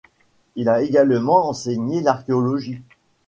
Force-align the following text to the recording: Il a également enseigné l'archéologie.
Il 0.55 0.67
a 0.67 0.81
également 0.81 1.47
enseigné 1.47 2.01
l'archéologie. 2.01 2.81